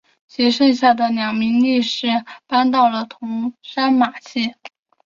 [0.27, 2.07] 其剩下的两名力士
[2.47, 4.55] 搬到了桐山马厩。